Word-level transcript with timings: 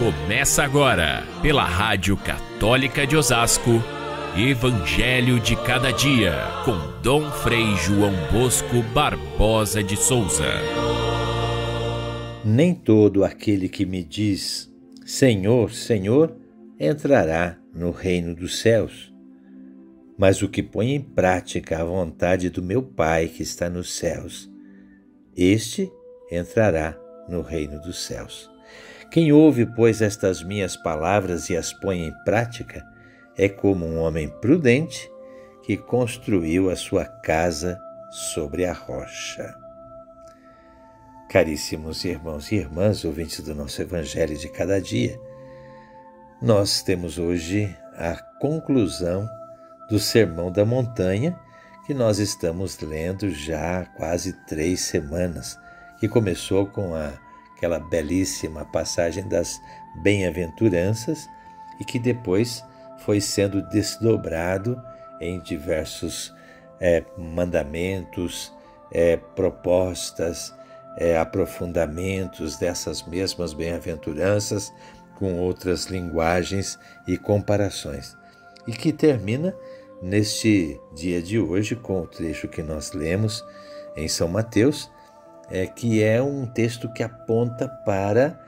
Começa 0.00 0.62
agora, 0.62 1.24
pela 1.42 1.62
Rádio 1.62 2.16
Católica 2.16 3.06
de 3.06 3.18
Osasco, 3.18 3.84
Evangelho 4.34 5.38
de 5.38 5.54
Cada 5.56 5.92
Dia, 5.92 6.36
com 6.64 7.02
Dom 7.02 7.30
Frei 7.30 7.76
João 7.76 8.14
Bosco 8.32 8.82
Barbosa 8.94 9.82
de 9.82 9.98
Souza. 9.98 10.54
Nem 12.42 12.74
todo 12.74 13.22
aquele 13.22 13.68
que 13.68 13.84
me 13.84 14.02
diz 14.02 14.72
Senhor, 15.04 15.70
Senhor, 15.70 16.34
entrará 16.78 17.58
no 17.74 17.90
reino 17.90 18.34
dos 18.34 18.58
céus, 18.58 19.12
mas 20.16 20.40
o 20.40 20.48
que 20.48 20.62
põe 20.62 20.94
em 20.94 21.00
prática 21.02 21.78
a 21.78 21.84
vontade 21.84 22.48
do 22.48 22.62
meu 22.62 22.82
Pai 22.82 23.28
que 23.28 23.42
está 23.42 23.68
nos 23.68 23.92
céus, 23.92 24.50
este 25.36 25.92
entrará 26.32 26.98
no 27.28 27.42
reino 27.42 27.78
dos 27.82 28.02
céus. 28.02 28.49
Quem 29.10 29.32
ouve, 29.32 29.66
pois, 29.66 30.00
estas 30.00 30.40
minhas 30.42 30.76
palavras 30.76 31.50
e 31.50 31.56
as 31.56 31.72
põe 31.72 32.06
em 32.06 32.12
prática, 32.24 32.86
é 33.36 33.48
como 33.48 33.84
um 33.84 33.98
homem 33.98 34.28
prudente 34.40 35.10
que 35.64 35.76
construiu 35.76 36.70
a 36.70 36.76
sua 36.76 37.04
casa 37.04 37.80
sobre 38.10 38.64
a 38.64 38.72
rocha. 38.72 39.54
Caríssimos 41.28 42.04
irmãos 42.04 42.50
e 42.52 42.56
irmãs, 42.56 43.04
ouvintes 43.04 43.40
do 43.40 43.54
nosso 43.54 43.82
Evangelho 43.82 44.36
de 44.36 44.48
cada 44.48 44.80
dia, 44.80 45.18
nós 46.40 46.82
temos 46.82 47.18
hoje 47.18 47.76
a 47.96 48.16
conclusão 48.40 49.28
do 49.88 49.98
Sermão 49.98 50.50
da 50.52 50.64
Montanha 50.64 51.38
que 51.84 51.92
nós 51.92 52.18
estamos 52.18 52.78
lendo 52.78 53.28
já 53.30 53.80
há 53.80 53.86
quase 53.86 54.32
três 54.46 54.80
semanas, 54.80 55.58
que 55.98 56.08
começou 56.08 56.66
com 56.66 56.94
a 56.94 57.12
aquela 57.60 57.78
belíssima 57.78 58.64
passagem 58.64 59.28
das 59.28 59.60
bem-aventuranças 59.96 61.28
e 61.78 61.84
que 61.84 61.98
depois 61.98 62.64
foi 63.00 63.20
sendo 63.20 63.60
desdobrado 63.68 64.82
em 65.20 65.38
diversos 65.40 66.34
é, 66.80 67.04
mandamentos, 67.18 68.50
é, 68.90 69.18
propostas, 69.18 70.54
é, 70.96 71.18
aprofundamentos 71.18 72.56
dessas 72.56 73.06
mesmas 73.06 73.52
bem-aventuranças 73.52 74.72
com 75.16 75.38
outras 75.38 75.84
linguagens 75.84 76.78
e 77.06 77.18
comparações. 77.18 78.16
E 78.66 78.72
que 78.72 78.90
termina 78.90 79.54
neste 80.00 80.80
dia 80.94 81.20
de 81.20 81.38
hoje 81.38 81.76
com 81.76 82.00
o 82.00 82.06
trecho 82.06 82.48
que 82.48 82.62
nós 82.62 82.92
lemos 82.92 83.44
em 83.94 84.08
São 84.08 84.28
Mateus, 84.28 84.90
é, 85.50 85.66
que 85.66 86.02
é 86.02 86.22
um 86.22 86.46
texto 86.46 86.88
que 86.92 87.02
aponta 87.02 87.68
para 87.68 88.38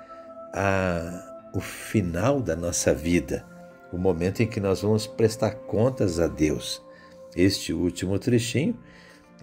a, 0.54 1.50
o 1.52 1.60
final 1.60 2.40
da 2.40 2.54
nossa 2.54 2.94
vida, 2.94 3.44
o 3.92 3.98
momento 3.98 4.42
em 4.42 4.46
que 4.46 4.60
nós 4.60 4.82
vamos 4.82 5.06
prestar 5.06 5.54
contas 5.66 6.20
a 6.20 6.26
Deus. 6.26 6.82
Este 7.34 7.72
último 7.72 8.18
trechinho, 8.18 8.78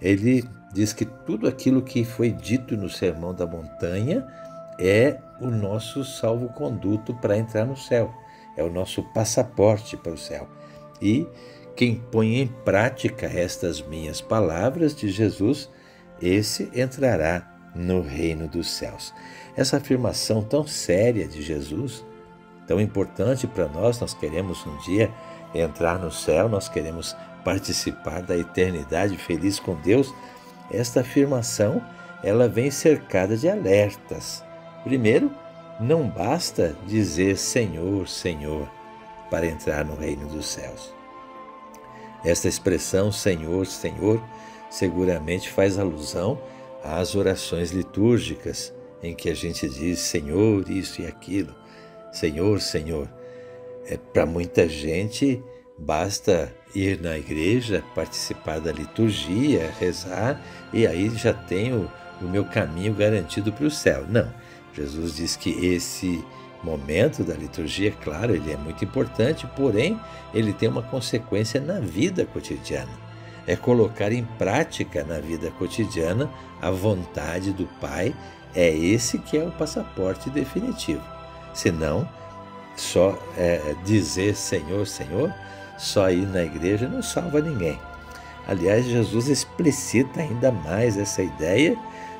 ele 0.00 0.44
diz 0.72 0.92
que 0.92 1.04
tudo 1.04 1.46
aquilo 1.46 1.82
que 1.82 2.04
foi 2.04 2.30
dito 2.30 2.76
no 2.76 2.88
Sermão 2.88 3.34
da 3.34 3.46
Montanha 3.46 4.26
é 4.78 5.18
o 5.40 5.48
nosso 5.48 6.04
salvo-conduto 6.04 7.14
para 7.14 7.36
entrar 7.36 7.66
no 7.66 7.76
céu, 7.76 8.12
é 8.56 8.62
o 8.62 8.70
nosso 8.70 9.02
passaporte 9.12 9.96
para 9.96 10.12
o 10.12 10.18
céu. 10.18 10.48
E 11.02 11.26
quem 11.76 11.96
põe 11.96 12.40
em 12.40 12.46
prática 12.46 13.26
estas 13.26 13.80
minhas 13.82 14.20
palavras 14.20 14.94
de 14.94 15.10
Jesus, 15.10 15.70
esse 16.20 16.70
entrará 16.74 17.49
no 17.74 18.02
reino 18.02 18.48
dos 18.48 18.68
céus. 18.68 19.14
Essa 19.56 19.76
afirmação 19.76 20.42
tão 20.42 20.66
séria 20.66 21.26
de 21.26 21.42
Jesus, 21.42 22.04
tão 22.66 22.80
importante 22.80 23.46
para 23.46 23.68
nós, 23.68 24.00
nós 24.00 24.14
queremos 24.14 24.66
um 24.66 24.76
dia 24.78 25.10
entrar 25.54 25.98
no 25.98 26.10
céu, 26.10 26.48
nós 26.48 26.68
queremos 26.68 27.16
participar 27.44 28.22
da 28.22 28.36
eternidade 28.36 29.16
feliz 29.16 29.58
com 29.58 29.74
Deus. 29.76 30.14
Esta 30.70 31.00
afirmação, 31.00 31.82
ela 32.22 32.48
vem 32.48 32.70
cercada 32.70 33.36
de 33.36 33.48
alertas. 33.48 34.44
Primeiro, 34.84 35.30
não 35.80 36.08
basta 36.08 36.76
dizer 36.86 37.36
Senhor, 37.36 38.06
Senhor 38.06 38.68
para 39.30 39.46
entrar 39.46 39.84
no 39.84 39.94
reino 39.94 40.26
dos 40.28 40.46
céus. 40.46 40.92
Esta 42.24 42.48
expressão 42.48 43.10
Senhor, 43.10 43.64
Senhor 43.64 44.22
seguramente 44.68 45.48
faz 45.48 45.78
alusão 45.78 46.38
às 46.82 47.14
orações 47.14 47.70
litúrgicas 47.70 48.72
em 49.02 49.14
que 49.14 49.28
a 49.30 49.34
gente 49.34 49.68
diz 49.68 49.98
Senhor, 50.00 50.68
isso 50.70 51.00
e 51.00 51.06
aquilo, 51.06 51.54
Senhor, 52.12 52.60
Senhor. 52.60 53.08
É, 53.86 53.96
Para 53.96 54.26
muita 54.26 54.68
gente, 54.68 55.42
basta 55.78 56.52
ir 56.74 57.00
na 57.00 57.18
igreja, 57.18 57.82
participar 57.94 58.60
da 58.60 58.72
liturgia, 58.72 59.72
rezar, 59.78 60.40
e 60.72 60.86
aí 60.86 61.08
já 61.10 61.32
tenho 61.32 61.90
o 62.20 62.24
meu 62.24 62.44
caminho 62.44 62.94
garantido 62.94 63.52
para 63.52 63.66
o 63.66 63.70
céu. 63.70 64.04
Não. 64.08 64.32
Jesus 64.74 65.16
diz 65.16 65.36
que 65.36 65.50
esse 65.66 66.22
momento 66.62 67.24
da 67.24 67.34
liturgia, 67.34 67.90
claro, 67.90 68.34
ele 68.34 68.52
é 68.52 68.56
muito 68.56 68.84
importante, 68.84 69.46
porém, 69.56 69.98
ele 70.32 70.52
tem 70.52 70.68
uma 70.68 70.82
consequência 70.82 71.60
na 71.60 71.80
vida 71.80 72.24
cotidiana 72.26 73.09
é 73.46 73.56
colocar 73.56 74.12
em 74.12 74.24
prática 74.24 75.04
na 75.04 75.18
vida 75.18 75.50
cotidiana 75.52 76.30
a 76.60 76.70
vontade 76.70 77.52
do 77.52 77.66
Pai. 77.80 78.14
É 78.54 78.68
esse 78.68 79.18
que 79.18 79.38
é 79.38 79.44
o 79.44 79.52
passaporte 79.52 80.28
definitivo. 80.30 81.02
Senão, 81.54 82.08
só 82.76 83.18
é, 83.36 83.74
dizer 83.84 84.34
Senhor, 84.34 84.86
Senhor, 84.86 85.32
só 85.78 86.10
ir 86.10 86.26
na 86.26 86.42
igreja 86.42 86.88
não 86.88 87.02
salva 87.02 87.40
ninguém. 87.40 87.78
Aliás, 88.46 88.84
Jesus 88.84 89.28
explicita 89.28 90.20
ainda 90.20 90.50
mais 90.50 90.96
essa 90.96 91.22
ideia, 91.22 91.76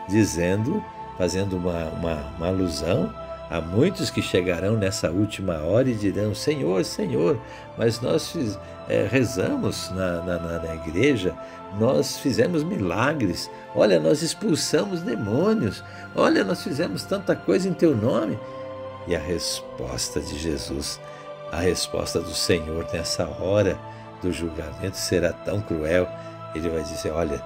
dizendo, 0.08 0.82
fazendo 1.18 1.56
uma, 1.56 1.86
uma, 1.86 2.14
uma 2.36 2.46
alusão 2.48 3.12
Há 3.50 3.60
muitos 3.60 4.10
que 4.10 4.22
chegarão 4.22 4.76
nessa 4.76 5.10
última 5.10 5.58
hora 5.58 5.90
e 5.90 5.94
dirão: 5.94 6.32
Senhor, 6.32 6.84
Senhor, 6.84 7.36
mas 7.76 8.00
nós 8.00 8.56
é, 8.88 9.08
rezamos 9.10 9.90
na, 9.90 10.22
na, 10.22 10.38
na 10.38 10.74
igreja, 10.76 11.34
nós 11.76 12.18
fizemos 12.18 12.62
milagres, 12.62 13.50
olha, 13.74 13.98
nós 13.98 14.22
expulsamos 14.22 15.02
demônios, 15.02 15.82
olha, 16.14 16.44
nós 16.44 16.62
fizemos 16.62 17.02
tanta 17.02 17.34
coisa 17.34 17.68
em 17.68 17.74
teu 17.74 17.96
nome. 17.96 18.38
E 19.08 19.16
a 19.16 19.18
resposta 19.18 20.20
de 20.20 20.38
Jesus, 20.38 21.00
a 21.50 21.58
resposta 21.58 22.20
do 22.20 22.32
Senhor 22.32 22.86
nessa 22.92 23.26
hora 23.26 23.76
do 24.22 24.32
julgamento 24.32 24.96
será 24.96 25.32
tão 25.32 25.60
cruel. 25.60 26.08
Ele 26.54 26.68
vai 26.68 26.84
dizer: 26.84 27.10
Olha, 27.10 27.42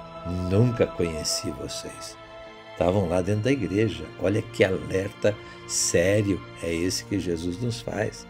nunca 0.51 0.87
conheci 0.87 1.51
vocês 1.53 2.24
estavam 2.75 3.09
lá 3.09 3.23
dentro 3.23 3.43
da 3.43 3.53
igreja. 3.53 4.05
Olha 4.21 4.43
que 4.43 4.63
alerta 4.63 5.35
sério 5.67 6.41
é 6.63 6.73
esse 6.73 7.05
que 7.05 7.19
Jesus 7.19 7.61
nos 7.61 7.81
faz. 7.81 8.27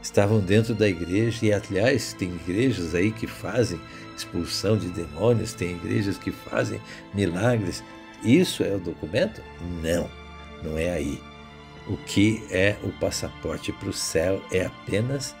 Estavam 0.00 0.40
dentro 0.40 0.74
da 0.74 0.88
igreja 0.88 1.44
e, 1.44 1.52
aliás, 1.52 2.12
tem 2.12 2.30
igrejas 2.30 2.94
aí 2.94 3.10
que 3.10 3.26
fazem 3.26 3.80
expulsão 4.16 4.76
de 4.76 4.88
demônios, 4.88 5.52
tem 5.52 5.72
igrejas 5.72 6.16
que 6.16 6.30
fazem 6.30 6.80
milagres. 7.12 7.82
Isso 8.22 8.62
é 8.62 8.74
o 8.74 8.78
documento? 8.78 9.42
Não, 9.82 10.08
não 10.62 10.78
é 10.78 10.90
aí. 10.90 11.20
O 11.86 11.96
que 11.96 12.44
é 12.50 12.76
o 12.82 12.90
passaporte 12.92 13.72
para 13.72 13.88
o 13.88 13.92
céu 13.92 14.42
é 14.52 14.66
apenas 14.66 15.34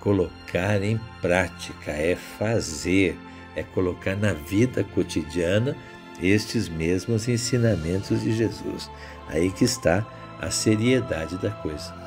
colocar 0.00 0.82
em 0.82 0.98
prática, 1.20 1.92
é 1.92 2.16
fazer, 2.16 3.16
é 3.54 3.62
colocar 3.62 4.16
na 4.16 4.32
vida 4.32 4.82
cotidiana 4.82 5.76
estes 6.20 6.68
mesmos 6.68 7.28
ensinamentos 7.28 8.22
de 8.22 8.32
Jesus. 8.32 8.90
Aí 9.28 9.50
que 9.50 9.64
está 9.64 10.04
a 10.40 10.50
seriedade 10.50 11.38
da 11.38 11.50
coisa. 11.50 12.02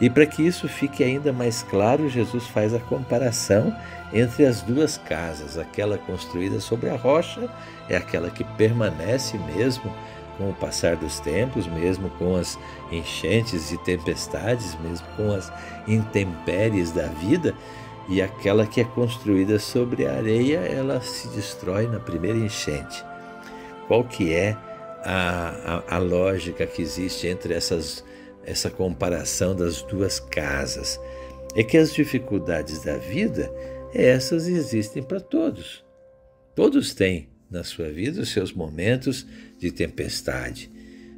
E 0.00 0.08
para 0.08 0.24
que 0.24 0.46
isso 0.46 0.66
fique 0.66 1.04
ainda 1.04 1.32
mais 1.32 1.62
claro, 1.62 2.08
Jesus 2.08 2.46
faz 2.46 2.74
a 2.74 2.78
comparação 2.78 3.74
entre 4.12 4.46
as 4.46 4.62
duas 4.62 4.96
casas. 4.96 5.58
Aquela 5.58 5.98
construída 5.98 6.58
sobre 6.58 6.88
a 6.88 6.96
rocha 6.96 7.48
é 7.88 7.96
aquela 7.96 8.30
que 8.30 8.42
permanece 8.42 9.36
mesmo 9.38 9.94
com 10.38 10.48
o 10.48 10.54
passar 10.54 10.96
dos 10.96 11.20
tempos, 11.20 11.66
mesmo 11.66 12.08
com 12.10 12.34
as 12.34 12.58
enchentes 12.90 13.70
e 13.72 13.78
tempestades, 13.78 14.74
mesmo 14.80 15.06
com 15.16 15.32
as 15.32 15.52
intempéries 15.86 16.92
da 16.92 17.06
vida, 17.06 17.54
e 18.08 18.22
aquela 18.22 18.66
que 18.66 18.80
é 18.80 18.84
construída 18.84 19.58
sobre 19.58 20.06
a 20.06 20.14
areia, 20.14 20.60
ela 20.60 21.00
se 21.02 21.28
destrói 21.28 21.86
na 21.86 22.00
primeira 22.00 22.38
enchente 22.38 23.09
qual 23.90 24.04
que 24.04 24.32
é 24.32 24.52
a, 25.02 25.82
a, 25.88 25.96
a 25.96 25.98
lógica 25.98 26.64
que 26.64 26.80
existe 26.80 27.26
entre 27.26 27.54
essas, 27.54 28.04
essa 28.44 28.70
comparação 28.70 29.52
das 29.56 29.82
duas 29.82 30.20
casas. 30.20 31.00
É 31.56 31.64
que 31.64 31.76
as 31.76 31.92
dificuldades 31.92 32.84
da 32.84 32.96
vida, 32.98 33.52
essas 33.92 34.46
existem 34.46 35.02
para 35.02 35.18
todos. 35.18 35.84
Todos 36.54 36.94
têm 36.94 37.30
na 37.50 37.64
sua 37.64 37.90
vida 37.90 38.20
os 38.20 38.28
seus 38.28 38.52
momentos 38.52 39.26
de 39.58 39.72
tempestade, 39.72 40.70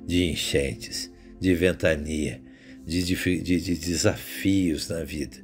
de 0.07 0.25
enchentes, 0.31 1.13
de 1.39 1.55
ventania. 1.55 2.41
de, 2.87 3.03
de, 3.05 3.61
de 3.61 3.77
desafios 3.77 4.89
na 4.89 5.05
vida. 5.05 5.37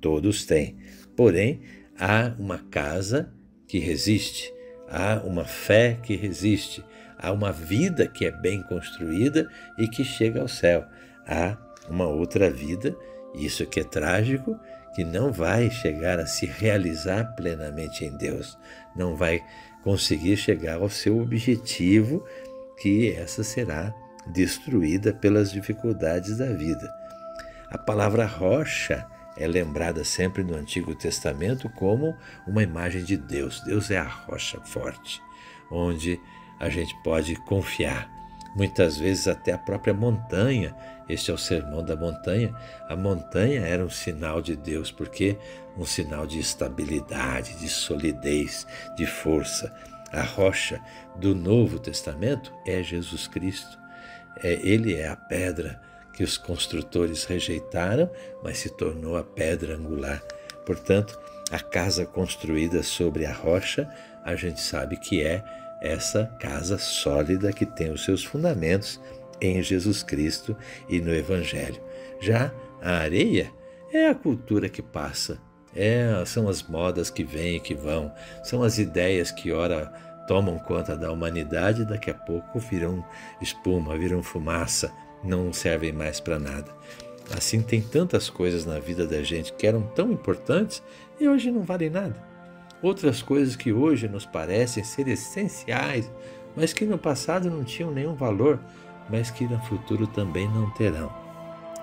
Todos 0.00 0.44
têm. 0.44 0.78
Porém, 1.14 1.60
há 1.96 2.34
uma 2.40 2.58
casa 2.58 3.32
que 3.68 3.78
resiste, 3.78 4.52
há 4.92 5.22
uma 5.24 5.44
fé 5.44 5.98
que 6.02 6.14
resiste, 6.14 6.84
há 7.18 7.32
uma 7.32 7.50
vida 7.50 8.06
que 8.06 8.26
é 8.26 8.30
bem 8.30 8.62
construída 8.62 9.48
e 9.78 9.88
que 9.88 10.04
chega 10.04 10.40
ao 10.40 10.48
céu. 10.48 10.84
Há 11.26 11.56
uma 11.88 12.06
outra 12.06 12.50
vida, 12.50 12.94
isso 13.34 13.64
que 13.66 13.80
é 13.80 13.84
trágico, 13.84 14.58
que 14.94 15.02
não 15.02 15.32
vai 15.32 15.70
chegar 15.70 16.20
a 16.20 16.26
se 16.26 16.44
realizar 16.44 17.34
plenamente 17.34 18.04
em 18.04 18.14
Deus, 18.16 18.58
não 18.94 19.16
vai 19.16 19.40
conseguir 19.82 20.36
chegar 20.36 20.76
ao 20.76 20.90
seu 20.90 21.18
objetivo, 21.18 22.22
que 22.78 23.12
essa 23.14 23.42
será 23.42 23.94
destruída 24.26 25.14
pelas 25.14 25.50
dificuldades 25.50 26.36
da 26.36 26.52
vida. 26.52 26.92
A 27.70 27.78
palavra 27.78 28.26
rocha 28.26 29.06
é 29.36 29.46
lembrada 29.46 30.04
sempre 30.04 30.42
no 30.42 30.54
Antigo 30.54 30.94
Testamento 30.94 31.68
como 31.70 32.16
uma 32.46 32.62
imagem 32.62 33.02
de 33.04 33.16
Deus. 33.16 33.60
Deus 33.60 33.90
é 33.90 33.98
a 33.98 34.06
rocha 34.06 34.60
forte, 34.60 35.22
onde 35.70 36.20
a 36.58 36.68
gente 36.68 36.94
pode 37.02 37.34
confiar. 37.36 38.10
Muitas 38.54 38.98
vezes 38.98 39.26
até 39.26 39.52
a 39.52 39.58
própria 39.58 39.94
montanha, 39.94 40.74
este 41.08 41.30
é 41.30 41.34
o 41.34 41.38
sermão 41.38 41.82
da 41.82 41.96
montanha, 41.96 42.54
a 42.88 42.94
montanha 42.94 43.62
era 43.62 43.84
um 43.84 43.90
sinal 43.90 44.42
de 44.42 44.54
Deus, 44.54 44.92
porque 44.92 45.38
um 45.76 45.86
sinal 45.86 46.26
de 46.26 46.38
estabilidade, 46.38 47.58
de 47.58 47.68
solidez, 47.68 48.66
de 48.96 49.06
força. 49.06 49.74
A 50.12 50.22
rocha 50.22 50.78
do 51.16 51.34
Novo 51.34 51.78
Testamento 51.78 52.52
é 52.66 52.82
Jesus 52.82 53.26
Cristo. 53.26 53.78
É, 54.36 54.52
ele 54.62 54.94
é 54.94 55.08
a 55.08 55.16
pedra 55.16 55.80
que 56.12 56.22
os 56.22 56.36
construtores 56.36 57.24
rejeitaram, 57.24 58.10
mas 58.42 58.58
se 58.58 58.70
tornou 58.70 59.16
a 59.16 59.24
pedra 59.24 59.76
angular. 59.76 60.22
Portanto, 60.64 61.18
a 61.50 61.58
casa 61.58 62.06
construída 62.06 62.82
sobre 62.82 63.26
a 63.26 63.32
rocha, 63.32 63.88
a 64.24 64.34
gente 64.36 64.60
sabe 64.60 64.96
que 64.96 65.22
é 65.22 65.42
essa 65.80 66.26
casa 66.40 66.78
sólida 66.78 67.52
que 67.52 67.66
tem 67.66 67.90
os 67.90 68.04
seus 68.04 68.24
fundamentos 68.24 69.00
em 69.40 69.62
Jesus 69.62 70.02
Cristo 70.02 70.56
e 70.88 71.00
no 71.00 71.12
Evangelho. 71.12 71.82
Já 72.20 72.52
a 72.80 72.98
areia 72.98 73.50
é 73.92 74.08
a 74.08 74.14
cultura 74.14 74.68
que 74.68 74.80
passa, 74.80 75.38
é, 75.74 76.22
são 76.24 76.48
as 76.48 76.62
modas 76.62 77.10
que 77.10 77.24
vêm 77.24 77.56
e 77.56 77.60
que 77.60 77.74
vão, 77.74 78.12
são 78.42 78.62
as 78.62 78.78
ideias 78.78 79.30
que 79.30 79.50
ora 79.50 79.92
tomam 80.26 80.58
conta 80.58 80.96
da 80.96 81.10
humanidade 81.10 81.82
e 81.82 81.84
daqui 81.84 82.10
a 82.10 82.14
pouco 82.14 82.58
viram 82.58 83.04
espuma, 83.40 83.98
viram 83.98 84.22
fumaça, 84.22 84.92
não 85.22 85.52
servem 85.52 85.92
mais 85.92 86.20
para 86.20 86.38
nada. 86.38 86.70
Assim, 87.36 87.62
tem 87.62 87.80
tantas 87.80 88.28
coisas 88.28 88.66
na 88.66 88.78
vida 88.78 89.06
da 89.06 89.22
gente 89.22 89.52
que 89.52 89.66
eram 89.66 89.82
tão 89.82 90.12
importantes 90.12 90.82
e 91.18 91.28
hoje 91.28 91.50
não 91.50 91.62
valem 91.62 91.90
nada. 91.90 92.16
Outras 92.82 93.22
coisas 93.22 93.54
que 93.54 93.72
hoje 93.72 94.08
nos 94.08 94.26
parecem 94.26 94.82
ser 94.82 95.06
essenciais, 95.08 96.10
mas 96.56 96.72
que 96.72 96.84
no 96.84 96.98
passado 96.98 97.48
não 97.48 97.64
tinham 97.64 97.92
nenhum 97.92 98.14
valor, 98.14 98.58
mas 99.08 99.30
que 99.30 99.44
no 99.44 99.60
futuro 99.60 100.06
também 100.06 100.48
não 100.48 100.70
terão. 100.70 101.12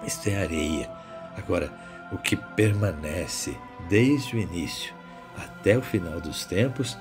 Isto 0.06 0.30
é 0.30 0.42
areia. 0.42 0.89
Agora, 1.38 1.71
o 2.12 2.18
que 2.18 2.35
permanece 2.35 3.56
desde 3.88 4.35
o 4.35 4.39
início 4.39 4.94
até 5.38 5.77
o 5.77 5.81
final 5.81 6.19
dos 6.19 6.45
tempos, 6.45 6.97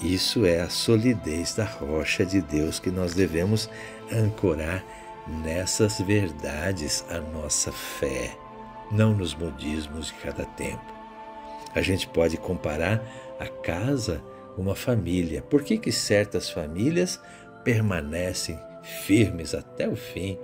isso 0.00 0.46
é 0.46 0.60
a 0.60 0.70
solidez 0.70 1.54
da 1.54 1.64
rocha 1.64 2.24
de 2.24 2.40
Deus 2.40 2.78
que 2.78 2.90
nós 2.90 3.14
devemos 3.14 3.68
ancorar 4.10 4.82
nessas 5.26 6.00
verdades 6.00 7.04
a 7.08 7.18
nossa 7.18 7.70
fé, 7.70 8.36
não 8.90 9.14
nos 9.14 9.34
modismos 9.34 10.06
de 10.08 10.14
cada 10.14 10.44
tempo. 10.44 10.92
A 11.74 11.80
gente 11.80 12.06
pode 12.08 12.36
comparar 12.36 13.02
a 13.38 13.46
casa 13.46 14.22
com 14.54 14.62
uma 14.62 14.74
família. 14.74 15.42
Por 15.42 15.62
que, 15.62 15.78
que 15.78 15.92
certas 15.92 16.50
famílias 16.50 17.20
permanecem 17.64 18.58
firmes 18.82 19.54
até 19.54 19.88
o 19.88 19.96
fim, 19.96 20.38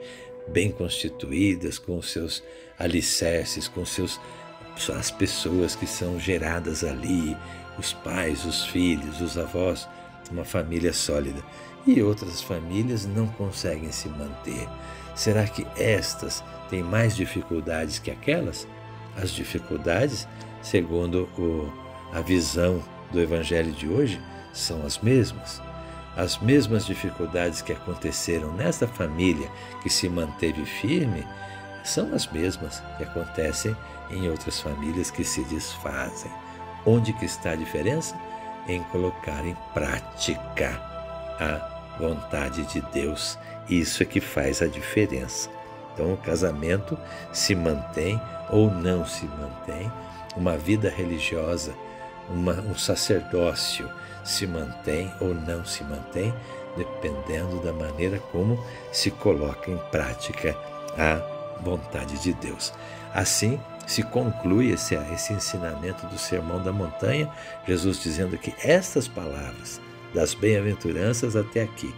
bem 0.48 0.70
constituídas, 0.70 1.78
com 1.78 2.00
seus 2.00 2.42
alicerces, 2.78 3.68
com 3.68 3.84
seus 3.84 4.20
as 4.96 5.10
pessoas 5.10 5.74
que 5.74 5.88
são 5.88 6.20
geradas 6.20 6.84
ali, 6.84 7.36
os 7.76 7.92
pais, 7.92 8.44
os 8.44 8.64
filhos, 8.66 9.20
os 9.20 9.36
avós, 9.36 9.88
uma 10.30 10.44
família 10.44 10.92
sólida 10.92 11.42
e 11.86 12.02
outras 12.02 12.42
famílias 12.42 13.06
não 13.06 13.26
conseguem 13.26 13.90
se 13.92 14.08
manter. 14.08 14.68
Será 15.14 15.46
que 15.46 15.66
estas 15.76 16.44
têm 16.70 16.82
mais 16.82 17.16
dificuldades 17.16 17.98
que 17.98 18.10
aquelas? 18.10 18.68
As 19.16 19.30
dificuldades, 19.30 20.28
segundo 20.62 21.28
o, 21.36 21.72
a 22.12 22.20
visão 22.20 22.82
do 23.10 23.20
Evangelho 23.20 23.72
de 23.72 23.88
hoje, 23.88 24.20
são 24.52 24.84
as 24.84 24.98
mesmas. 24.98 25.60
As 26.16 26.38
mesmas 26.38 26.86
dificuldades 26.86 27.62
que 27.62 27.72
aconteceram 27.72 28.52
nesta 28.52 28.86
família 28.86 29.50
que 29.82 29.90
se 29.90 30.08
manteve 30.08 30.64
firme 30.64 31.26
são 31.84 32.14
as 32.14 32.26
mesmas 32.26 32.82
que 32.96 33.04
acontecem 33.04 33.76
em 34.10 34.28
outras 34.28 34.60
famílias 34.60 35.10
que 35.10 35.24
se 35.24 35.42
desfazem. 35.44 36.30
Onde 36.84 37.12
que 37.12 37.24
está 37.24 37.52
a 37.52 37.56
diferença? 37.56 38.16
Em 38.66 38.82
colocar 38.84 39.44
em 39.46 39.56
prática 39.72 40.87
a 41.38 41.96
vontade 41.98 42.64
de 42.66 42.80
Deus. 42.92 43.38
Isso 43.68 44.02
é 44.02 44.06
que 44.06 44.20
faz 44.20 44.62
a 44.62 44.66
diferença. 44.66 45.48
Então, 45.92 46.12
o 46.12 46.16
casamento 46.16 46.96
se 47.32 47.54
mantém 47.54 48.20
ou 48.50 48.70
não 48.70 49.04
se 49.04 49.26
mantém, 49.26 49.90
uma 50.36 50.56
vida 50.56 50.88
religiosa, 50.88 51.74
uma, 52.28 52.52
um 52.52 52.74
sacerdócio 52.76 53.90
se 54.24 54.46
mantém 54.46 55.12
ou 55.20 55.34
não 55.34 55.64
se 55.64 55.82
mantém, 55.82 56.32
dependendo 56.76 57.60
da 57.60 57.72
maneira 57.72 58.18
como 58.30 58.62
se 58.92 59.10
coloca 59.10 59.70
em 59.70 59.78
prática 59.90 60.56
a 60.96 61.60
vontade 61.60 62.18
de 62.22 62.32
Deus. 62.34 62.72
Assim, 63.12 63.58
se 63.86 64.02
conclui 64.02 64.70
esse, 64.70 64.94
esse 65.12 65.32
ensinamento 65.32 66.06
do 66.06 66.18
Sermão 66.18 66.62
da 66.62 66.72
Montanha, 66.72 67.28
Jesus 67.66 68.00
dizendo 68.00 68.36
que 68.36 68.54
estas 68.62 69.08
palavras 69.08 69.80
das 70.14 70.34
bem-aventuranças 70.34 71.36
até 71.36 71.62
aqui. 71.62 71.94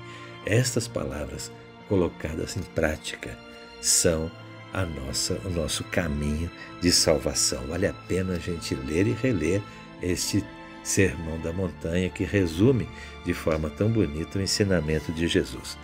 Estas 0.46 0.88
palavras 0.88 1.50
colocadas 1.88 2.56
em 2.56 2.62
prática 2.62 3.36
são 3.80 4.30
a 4.72 4.84
nossa, 4.84 5.40
o 5.44 5.50
nosso 5.50 5.84
caminho 5.84 6.50
de 6.80 6.92
salvação. 6.92 7.66
Vale 7.66 7.86
a 7.86 7.92
pena 7.92 8.34
a 8.34 8.38
gente 8.38 8.74
ler 8.74 9.06
e 9.06 9.12
reler 9.12 9.60
este 10.02 10.44
Sermão 10.82 11.38
da 11.40 11.52
Montanha 11.52 12.08
que 12.08 12.24
resume 12.24 12.88
de 13.24 13.34
forma 13.34 13.68
tão 13.68 13.90
bonita 13.90 14.38
o 14.38 14.42
ensinamento 14.42 15.12
de 15.12 15.28
Jesus. 15.28 15.76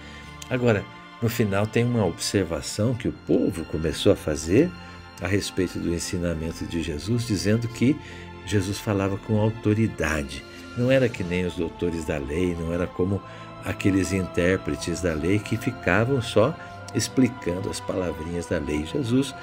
Agora, 0.48 0.84
no 1.20 1.28
final 1.28 1.66
tem 1.66 1.84
uma 1.84 2.04
observação 2.04 2.94
que 2.94 3.08
o 3.08 3.14
povo 3.26 3.64
começou 3.66 4.12
a 4.12 4.16
fazer 4.16 4.70
a 5.20 5.26
respeito 5.26 5.78
do 5.78 5.92
ensinamento 5.94 6.64
de 6.66 6.82
Jesus, 6.82 7.26
dizendo 7.26 7.68
que 7.68 7.96
Jesus 8.46 8.78
falava 8.78 9.16
com 9.18 9.40
autoridade. 9.40 10.44
Não 10.76 10.90
era 10.90 11.08
que 11.08 11.24
nem 11.24 11.44
os 11.46 11.54
doutores 11.54 12.04
da 12.04 12.18
lei, 12.18 12.56
não 12.58 12.72
era 12.72 12.86
como 12.86 13.20
aqueles 13.64 14.12
intérpretes 14.12 15.00
da 15.00 15.14
lei 15.14 15.38
que 15.38 15.56
ficavam 15.56 16.20
só 16.22 16.54
explicando 16.94 17.68
as 17.68 17.80
palavrinhas 17.80 18.46
da 18.46 18.58
lei. 18.58 18.86
Jesus 18.86 19.34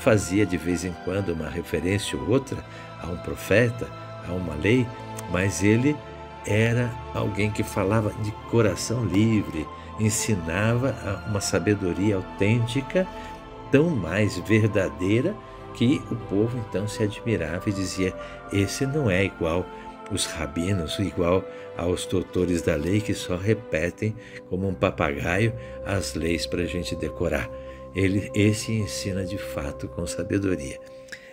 fazia 0.00 0.46
de 0.46 0.56
vez 0.56 0.84
em 0.84 0.94
quando 1.04 1.30
uma 1.30 1.48
referência 1.48 2.18
ou 2.18 2.28
outra 2.28 2.58
a 3.02 3.06
um 3.06 3.16
profeta, 3.18 3.88
a 4.28 4.32
uma 4.32 4.54
lei, 4.54 4.86
mas 5.30 5.62
ele 5.62 5.96
era 6.46 6.90
alguém 7.14 7.50
que 7.50 7.62
falava 7.62 8.12
de 8.22 8.30
coração 8.50 9.04
livre, 9.04 9.66
ensinava 9.98 10.94
uma 11.28 11.40
sabedoria 11.40 12.16
autêntica, 12.16 13.06
tão 13.70 13.90
mais 13.90 14.38
verdadeira 14.38 15.34
que 15.74 16.02
o 16.10 16.16
povo 16.16 16.58
então 16.58 16.88
se 16.88 17.02
admirava 17.02 17.68
e 17.68 17.72
dizia: 17.72 18.14
esse 18.52 18.86
não 18.86 19.10
é 19.10 19.24
igual 19.24 19.66
os 20.10 20.26
rabinos, 20.26 20.98
igual 20.98 21.44
aos 21.76 22.06
doutores 22.06 22.62
da 22.62 22.74
lei 22.76 23.00
que 23.00 23.14
só 23.14 23.36
repetem 23.36 24.14
como 24.48 24.68
um 24.68 24.74
papagaio 24.74 25.52
as 25.84 26.14
leis 26.14 26.46
para 26.46 26.62
a 26.62 26.66
gente 26.66 26.94
decorar. 26.96 27.50
Ele, 27.94 28.30
esse 28.34 28.72
ensina 28.72 29.24
de 29.24 29.38
fato 29.38 29.88
com 29.88 30.06
sabedoria. 30.06 30.78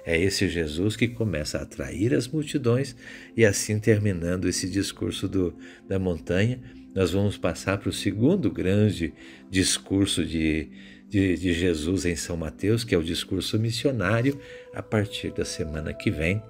É 0.05 0.19
esse 0.19 0.49
Jesus 0.49 0.95
que 0.95 1.07
começa 1.07 1.57
a 1.57 1.61
atrair 1.61 2.13
as 2.13 2.27
multidões 2.27 2.95
e 3.37 3.45
assim 3.45 3.79
terminando 3.79 4.49
esse 4.49 4.69
discurso 4.69 5.27
do, 5.27 5.55
da 5.87 5.97
montanha, 5.97 6.61
nós 6.93 7.11
vamos 7.11 7.37
passar 7.37 7.77
para 7.77 7.89
o 7.89 7.93
segundo 7.93 8.51
grande 8.51 9.13
discurso 9.49 10.25
de, 10.25 10.69
de, 11.07 11.37
de 11.37 11.53
Jesus 11.53 12.05
em 12.05 12.15
São 12.15 12.35
Mateus, 12.35 12.83
que 12.83 12.93
é 12.93 12.97
o 12.97 13.03
discurso 13.03 13.57
missionário, 13.57 14.39
a 14.73 14.83
partir 14.83 15.31
da 15.31 15.45
semana 15.45 15.93
que 15.93 16.11
vem 16.11 16.41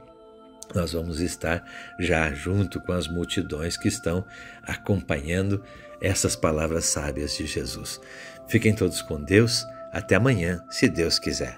nós 0.75 0.93
vamos 0.93 1.19
estar 1.19 1.63
já 1.99 2.31
junto 2.33 2.79
com 2.81 2.91
as 2.91 3.07
multidões 3.07 3.77
que 3.77 3.87
estão 3.87 4.25
acompanhando 4.63 5.63
essas 6.01 6.35
palavras 6.35 6.85
sábias 6.85 7.35
de 7.37 7.45
Jesus. 7.45 7.99
Fiquem 8.47 8.73
todos 8.73 9.01
com 9.01 9.21
Deus. 9.21 9.65
Até 9.91 10.15
amanhã, 10.15 10.63
se 10.69 10.89
Deus 10.89 11.19
quiser. 11.19 11.57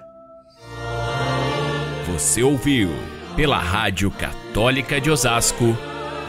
Você 2.06 2.42
ouviu, 2.42 2.90
pela 3.34 3.58
Rádio 3.58 4.10
Católica 4.10 5.00
de 5.00 5.10
Osasco, 5.10 5.76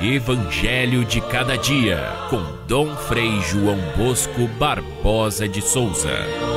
Evangelho 0.01 1.03
de 1.05 1.21
Cada 1.21 1.57
Dia, 1.57 1.99
com 2.29 2.65
Dom 2.67 2.95
Frei 2.95 3.41
João 3.41 3.77
Bosco 3.97 4.47
Barbosa 4.59 5.47
de 5.47 5.61
Souza. 5.61 6.56